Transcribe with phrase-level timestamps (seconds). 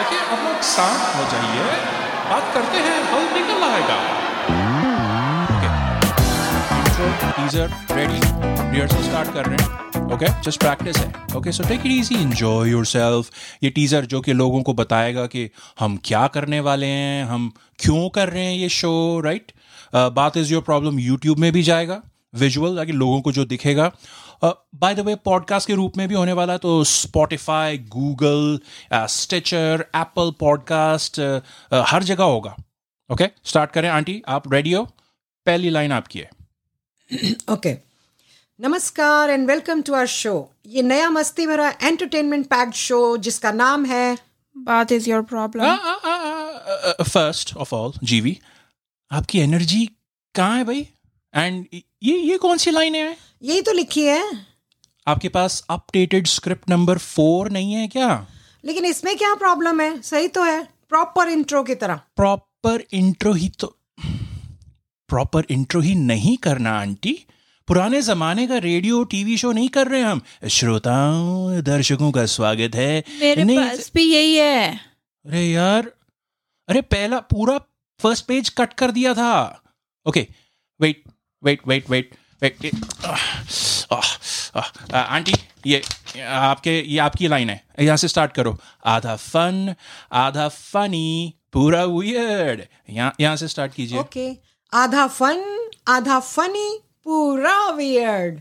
[0.00, 1.64] Okay अब लोग शांत हो जाइए।
[2.28, 3.98] बात करते हैं, हल निकल आएगा।
[7.36, 8.20] टीजर रेडी
[8.72, 9.68] रिहर्सल स्टार्ट कर रहे हैं।
[10.14, 12.16] ओके जस्ट प्रैक्टिस है। Okay so take it easy
[12.70, 13.30] yourself
[13.62, 15.48] ये टीजर जो कि लोगों को बताएगा कि
[15.80, 19.52] हम क्या करने वाले हैं, हम क्यों कर रहे हैं ये शो राइट
[19.94, 22.00] बात इज़ योर प्रॉब्लम यूट्यूब में भी जाएगा।
[22.34, 23.90] विजुअल ताकि लोगों को जो दिखेगा।
[24.44, 28.58] बाय द वे पॉडकास्ट के रूप में भी होने वाला है तो Spotify Google
[28.94, 31.20] Stitcher Apple podcast
[31.88, 32.56] हर जगह होगा।
[33.10, 33.48] Okay okay?
[33.48, 34.84] स्टार्ट करें आंटी आप रेडी हो?
[35.46, 36.30] पहली लाइन आपकी है।
[37.50, 37.76] ओके
[38.60, 40.32] नमस्कार and welcome to our show
[40.66, 44.18] ये नया मस्ती भरा एंटरटेनमेंट पैक्ड शो जिसका नाम है
[44.56, 48.38] बात is your problem first of all GV
[49.12, 49.86] आपकी एनर्जी
[50.34, 50.88] कहाँ है भाई?
[51.34, 51.66] एंड
[52.02, 53.16] ये ये कौन सी लाइन है?
[53.42, 54.46] यही तो लिखी है।
[55.06, 58.26] आपके पास अपडेटेड स्क्रिप्ट नंबर फोर नहीं है क्या?
[58.64, 60.02] लेकिन इसमें क्या प्रॉब्लम है?
[60.02, 63.76] सही तो है। प्रॉपर इंट्रो की तरह। प्रॉपर इंट्रो ही तो
[65.08, 67.26] प्रॉपर इंट्रो ही नहीं करना आंटी।
[67.68, 73.04] पुराने जमाने का रेडियो टीवी शो नहीं कर रहे हम। श्रोताओं दर्शकों का स्वागत है।
[73.20, 74.74] मेरे नहीं, पास भी यही है।
[75.26, 75.90] अरे यार
[76.68, 77.58] अरे पहला पूरा
[78.00, 79.62] फ़र्स्ट पेज कट कर दिया था।
[80.06, 80.26] Okay
[80.80, 81.02] wait
[81.42, 82.54] wait wait wait wait
[84.94, 85.32] aunty
[85.66, 85.82] ये
[86.24, 89.74] आपके ये आपकी लाइन है। यहाँ से स्टार्ट करो। आधा फन
[90.12, 94.38] आधा फनी पूरा वियर्ड यहाँ यहाँ से स्टार्ट कीजिए। Okay okay.
[94.72, 98.40] आधा फन आधा फनी पूरा वियर्ड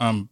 [0.00, 0.26] um,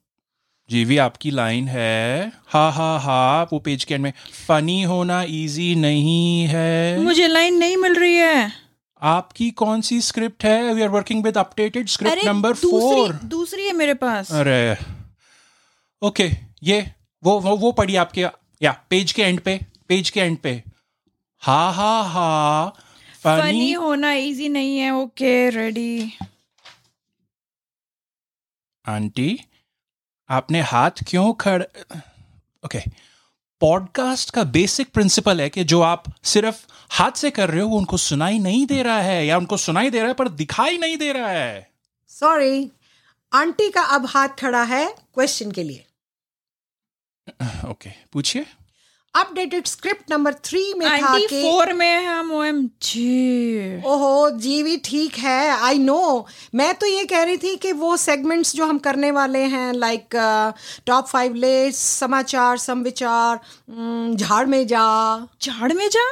[0.71, 4.13] जीवी आपकी लाइन है। हा हा हा वो पेज के एंड में
[4.47, 8.53] फनी होना इजी नहीं है। मुझे लाइन नहीं मिल रही है।
[9.03, 10.73] आपकी कौन सी स्क्रिप्ट है?
[10.75, 14.77] We are working with updated script number four दूसरी दूसरी है मेरे पास। अरे।
[16.03, 16.31] ओके
[16.63, 16.81] ये
[17.23, 18.27] वो वो वो पढ़िए आपके
[18.63, 19.59] या पेज के एंड पे
[19.89, 20.63] पेज के एंड पे।
[21.43, 22.69] हा हा हा।
[23.25, 26.13] फनी होना इजी नहीं है। ओके रेडी
[28.85, 29.39] आंटी
[30.31, 31.63] आपने हाथ क्यों खड़
[32.65, 32.79] ओके
[33.63, 37.79] पॉडकास्ट का बेसिक प्रिंसिपल है कि जो आप सिर्फ़ हाथ से कर रहे हो वो
[37.79, 40.97] उनको सुनाई नहीं दे रहा है या उनको सुनाई दे रहा है पर दिखाई नहीं
[40.97, 41.71] दे रहा है।
[42.09, 42.71] सॉरी
[43.33, 45.87] आंटी का अब हाथ खड़ा है क्वेश्चन के लिए।
[47.43, 48.47] ओके okay, पूछिए।
[49.15, 54.77] अपडेटेड स्क्रिप्ट नंबर थ्री में था कि फोर में है हम ओएम जी ओहो जीवी
[54.77, 58.79] ठीक है आई नो मैं तो ये कह रही थी कि वो सेगमेंट्स जो हम
[58.79, 60.17] करने वाले हैं लाइक
[60.87, 63.41] टॉप फाइव लिस्ट समाचार समविचार
[64.17, 64.87] झाड़ में जा।
[65.43, 66.07] झाड़ में जा?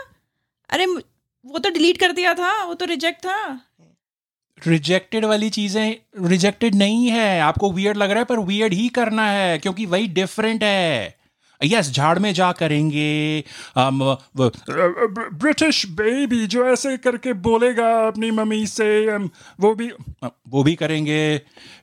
[0.71, 3.61] अरे वो तो डिलीट कर दिया था वो तो रिजेक्ट था।
[4.59, 5.97] रिजेक्टेड वाली चीज़ें
[6.29, 10.07] रिजेक्टेड नहीं है। आपको वियर्ड लग रहा है पर वियर्ड ही करना है क्योंकि वही
[10.09, 11.20] डिफरेंट है।
[11.63, 13.45] यस झाड़ में जा करेंगे।
[13.77, 13.99] हम
[14.41, 19.91] ब्रिटिश बेबी जो ऐसे करके बोलेगा अपनी मम्मी से वो भी
[20.49, 21.21] वो भी करेंगे।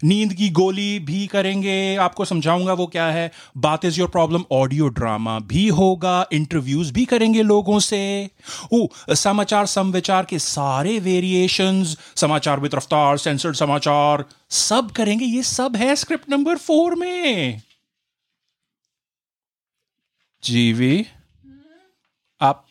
[0.04, 4.88] नींद की गोली भी करेंगे। आपको समझाऊँगा वो क्या है। बात is your problem audio
[4.90, 8.30] drama भी होगा इंटरव्यूज़ भी करेंगे लोगों से।
[8.74, 15.76] ओ समाचार समविचार के सारे वेरिएशंस समाचार विद रफ्तार सेंसर्ड समाचार, सब करेंगे। ये सब
[15.76, 17.62] है स्क्रिप्ट नंबर फोर में।
[20.44, 21.06] जीवी
[22.42, 22.66] आप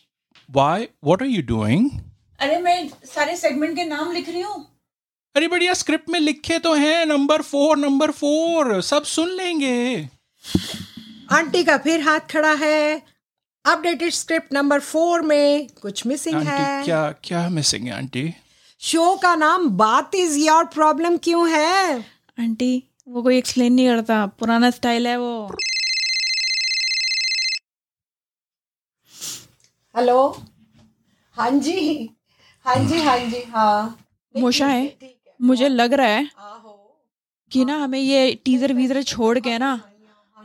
[0.48, 1.90] why what are you doing
[2.40, 4.64] अरे मैं सारे सेगमेंट के नाम लिख रही हूँ।
[5.34, 10.08] अरे बढ़िया स्क्रिप्ट में लिखे तो हैं नंबर फोर नंबर फोर सब सुन लेंगे।
[11.32, 13.02] आंटी का फिर हाथ खड़ा है।
[13.64, 18.34] अपडेटेड स्क्रिप्ट नंबर फोर में कुछ मिसिंग है। क्या क्या मिसिंग है आंटी?
[18.80, 22.00] शो का नाम बात इज़ योर प्रॉब्लम क्यों है?
[22.40, 25.56] आंटी वो कोई एक्सप्लेन नहीं करता। पुराना स्टाइल है वो।
[29.96, 30.18] हेलो?
[31.36, 32.08] हाँ जी।
[32.66, 33.98] हाँ जी हाँ जी हाँ।
[34.34, 36.28] मोशा है। मुझे लग रहा है
[37.52, 39.78] कि ना हमें ये टीजर वीजर छोड़ के ना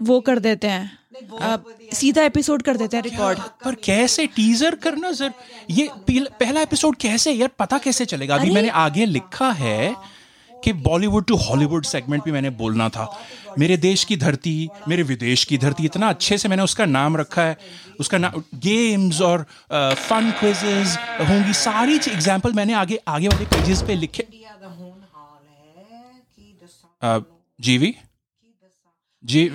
[0.01, 0.97] वो कर देते हैं।
[1.41, 5.33] अब सीधा एपिसोड कर देते हैं रिकॉर्ड पर कैसे टीजर करना सर
[5.69, 7.49] ये पहला पहला एपिसोड कैसे यार?
[7.59, 8.35] पता कैसे चलेगा?
[8.35, 9.95] अभी मैंने आगे लिखा है
[10.63, 13.05] कि बॉलीवुड टू हॉलीवुड सेगमेंट भी मैंने बोलना था।
[13.59, 17.41] मेरे देश की धरती, मेरे विदेश की धरती, इतना अच्छे से मैंने उसका नाम रखा
[17.41, 17.57] है।
[17.99, 23.95] उसका नाम गेम्स और फन क्विजेज होंगी, सारी एग्ज़ाम्पल मैंने आगे आगे वाले पेजेस पे
[23.95, 24.27] लिखे।
[27.59, 27.93] GV
[29.23, 29.47] ji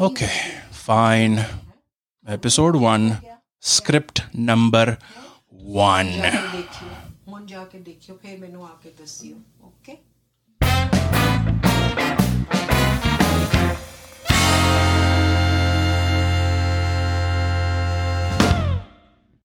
[0.00, 0.26] okay
[0.76, 1.38] fine
[2.26, 3.16] episode one
[3.62, 4.90] script number
[5.70, 6.08] one
[7.50, 9.96] ਜਾ ਕੇ ਦੇਖਿਓ ਫਿਰ ਮੈਨੂੰ ਆ ਕੇ ਦੱਸਿਓ ਓਕੇ